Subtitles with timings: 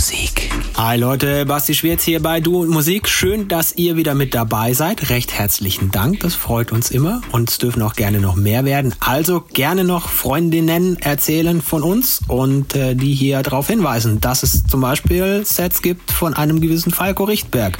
[0.00, 0.50] Musik.
[0.78, 3.06] Hi Leute, Basti Schwierz hier bei Du und Musik.
[3.06, 5.10] Schön, dass ihr wieder mit dabei seid.
[5.10, 8.94] Recht herzlichen Dank, das freut uns immer und es dürfen auch gerne noch mehr werden.
[9.00, 14.64] Also gerne noch Freundinnen erzählen von uns und äh, die hier darauf hinweisen, dass es
[14.64, 17.76] zum Beispiel Sets gibt von einem gewissen Falco Richtberg.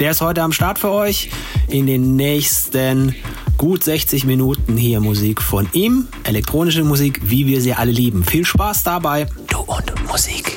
[0.00, 1.30] Der ist heute am Start für euch.
[1.68, 3.14] In den nächsten
[3.56, 6.08] gut 60 Minuten hier Musik von ihm.
[6.24, 8.24] Elektronische Musik, wie wir sie alle lieben.
[8.24, 9.28] Viel Spaß dabei.
[9.48, 10.56] Du und Musik.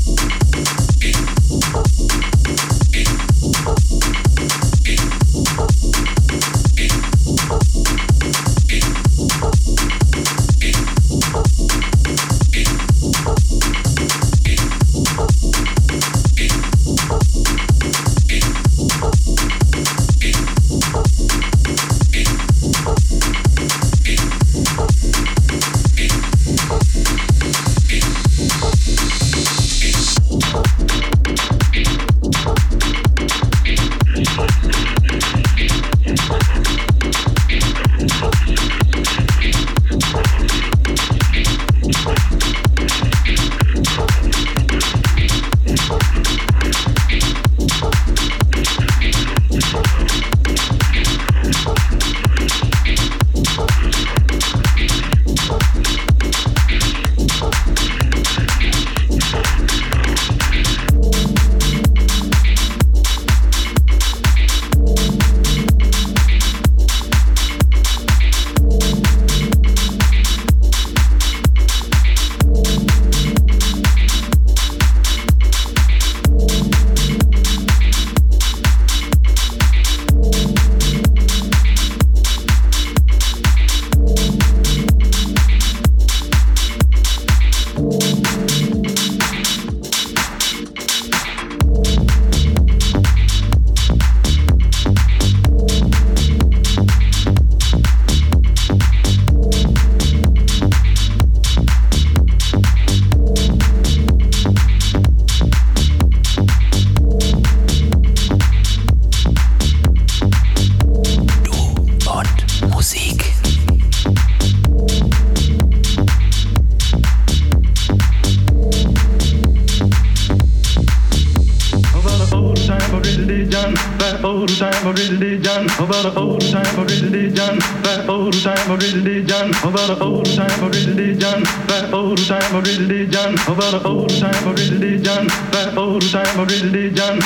[124.23, 129.49] old time of religion, about the old time of religion, that old time of religion,
[129.63, 134.47] about the old time of religion, that old time of religion, about the old time
[134.47, 137.19] of religion, that old time of religion,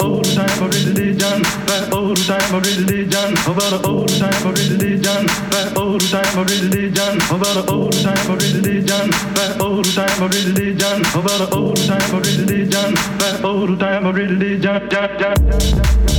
[0.00, 5.22] old time of religion, that old time of religion, about the old time of religion,
[5.52, 9.04] that old time of religion, about the old time of religion,
[9.36, 14.14] that old time of religion, about the old time of religion, that old time of
[14.14, 16.11] religion, ja ja ja ja.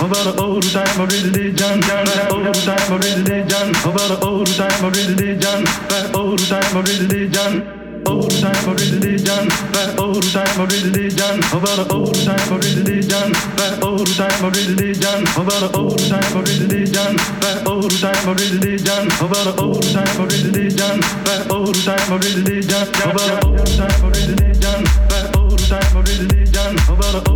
[0.00, 1.80] Over the old time I really did John.
[1.80, 3.74] That old time I really did religion.
[3.84, 5.64] Over the old time I really did John.
[5.90, 10.22] That old time I really did John old time I really did done that old
[10.32, 14.08] time I really did done about the old time I really did done that old
[14.16, 17.92] time I really did done about the old time I really did done that old
[18.00, 21.76] time I really did done about the old time I really did done that old
[21.84, 25.58] time I really did done about the old time I really did done that old
[25.68, 27.27] time I really did done about the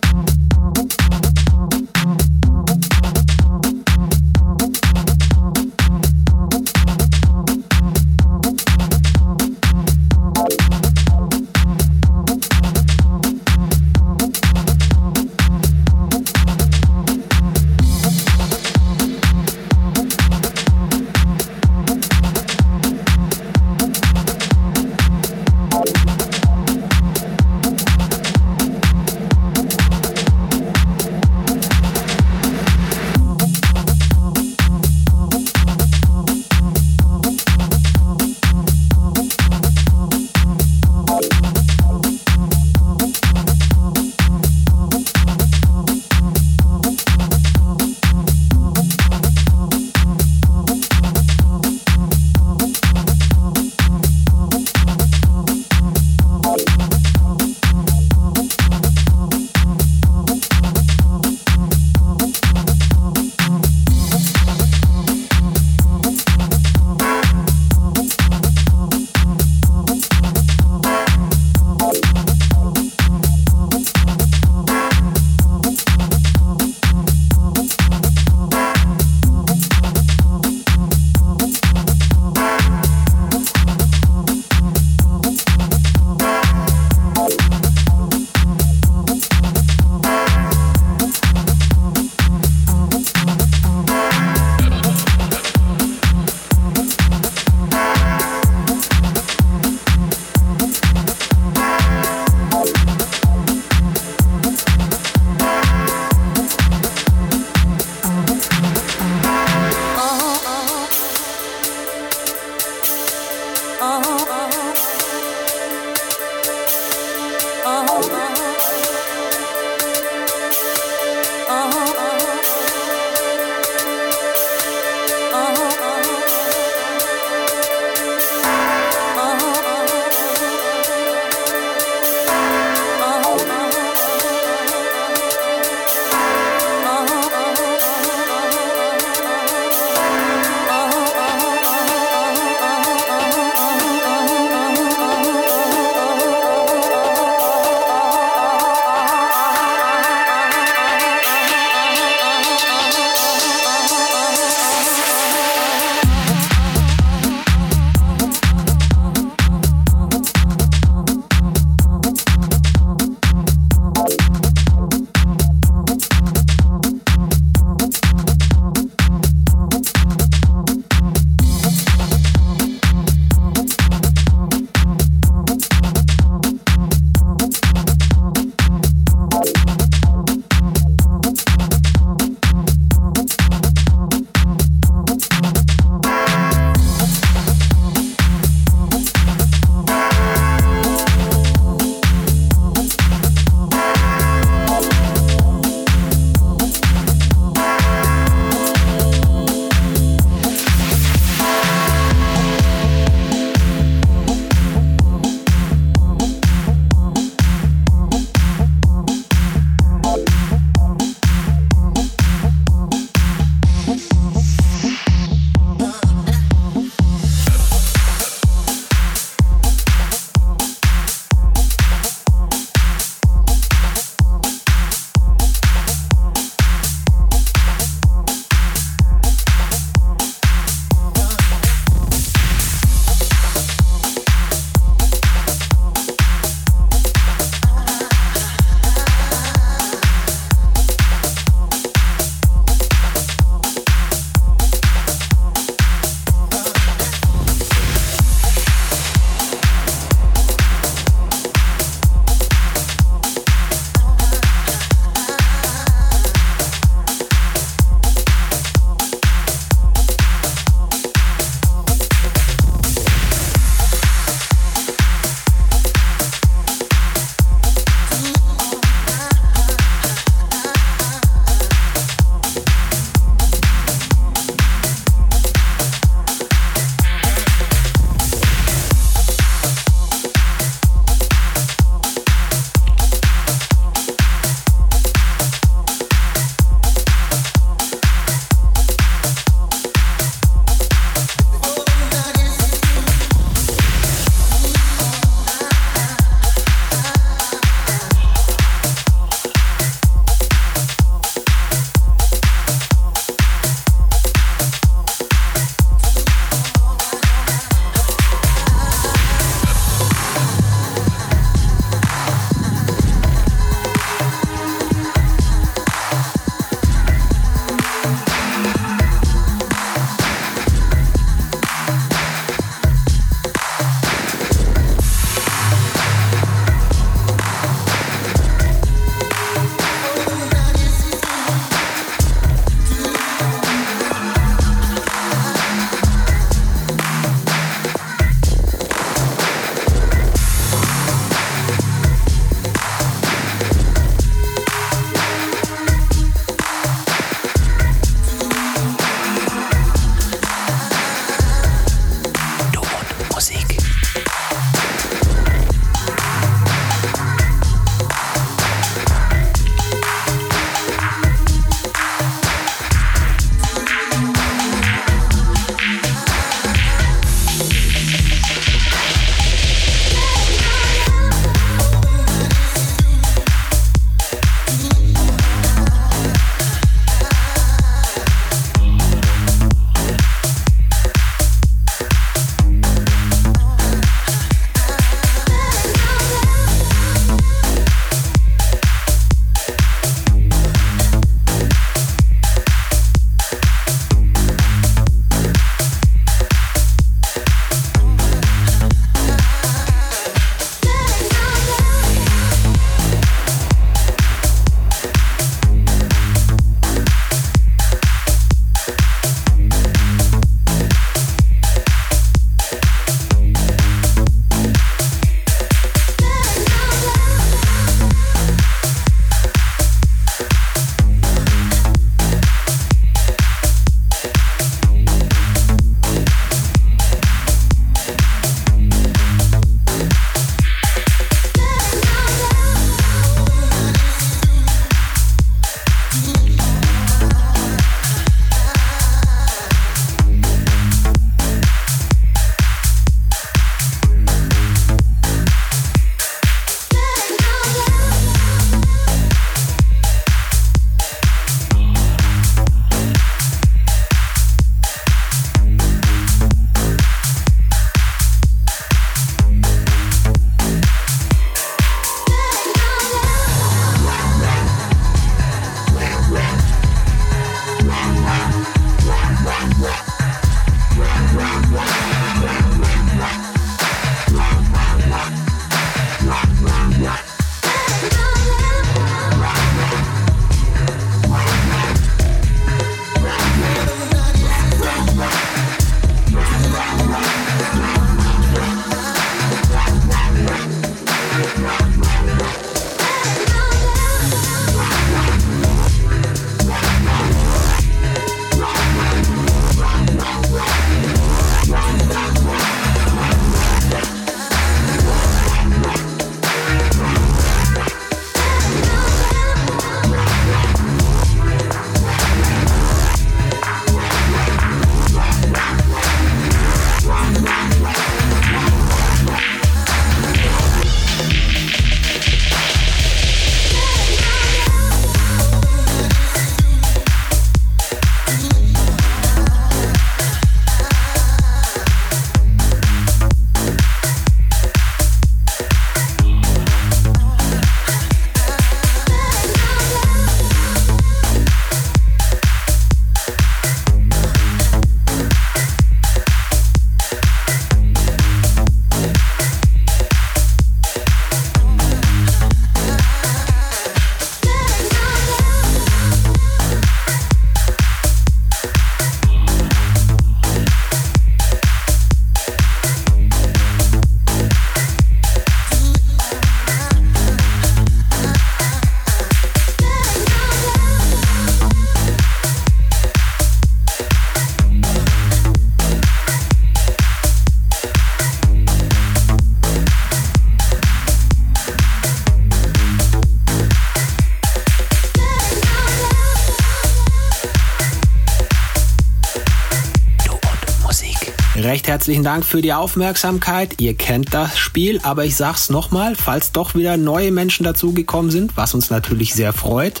[592.02, 593.80] herzlichen Dank für die Aufmerksamkeit.
[593.80, 598.56] Ihr kennt das Spiel, aber ich sag's nochmal, falls doch wieder neue Menschen dazugekommen sind,
[598.56, 600.00] was uns natürlich sehr freut.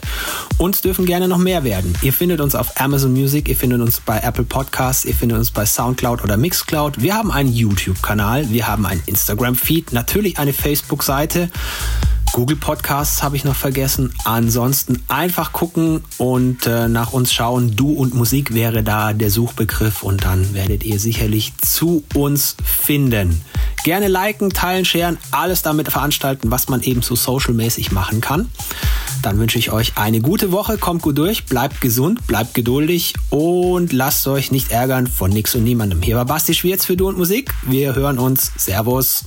[0.58, 1.96] Uns dürfen gerne noch mehr werden.
[2.02, 5.52] Ihr findet uns auf Amazon Music, ihr findet uns bei Apple Podcasts, ihr findet uns
[5.52, 7.00] bei Soundcloud oder Mixcloud.
[7.00, 11.50] Wir haben einen YouTube-Kanal, wir haben einen Instagram-Feed, natürlich eine Facebook-Seite.
[12.32, 14.10] Google Podcasts habe ich noch vergessen.
[14.24, 17.76] Ansonsten einfach gucken und äh, nach uns schauen.
[17.76, 23.42] Du und Musik wäre da der Suchbegriff und dann werdet ihr sicherlich zu uns finden.
[23.84, 28.48] Gerne liken, teilen, sharen, alles damit veranstalten, was man eben so socialmäßig machen kann.
[29.20, 33.92] Dann wünsche ich euch eine gute Woche, kommt gut durch, bleibt gesund, bleibt geduldig und
[33.92, 36.00] lasst euch nicht ärgern von nix und niemandem.
[36.00, 37.52] Hier war Basti Schwierz für Du und Musik.
[37.66, 38.52] Wir hören uns.
[38.56, 39.24] Servus.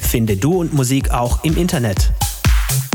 [0.00, 2.12] Finde Du und Musik auch im Internet.